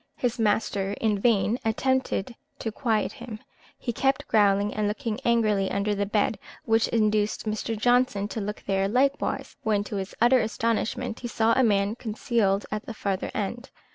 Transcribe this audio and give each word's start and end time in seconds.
His 0.15 0.39
master 0.39 0.93
in 0.93 1.19
vain 1.19 1.59
attempted 1.63 2.33
to 2.57 2.71
quiet 2.71 3.11
him, 3.11 3.37
he 3.77 3.93
kept 3.93 4.27
growling 4.27 4.73
and 4.73 4.87
looking 4.87 5.19
angrily 5.23 5.69
under 5.69 5.93
the 5.93 6.07
bed, 6.07 6.39
which 6.65 6.87
induced 6.87 7.45
Mr. 7.45 7.77
Johnson 7.77 8.27
to 8.29 8.41
look 8.41 8.63
there 8.65 8.87
likewise, 8.87 9.55
when, 9.61 9.83
to 9.83 9.97
his 9.97 10.15
utter 10.19 10.39
astonishment, 10.39 11.19
he 11.19 11.27
saw 11.27 11.53
a 11.53 11.61
man 11.63 11.93
concealed 11.93 12.65
at 12.71 12.87
the 12.87 12.95
farther 12.95 13.29
end. 13.35 13.69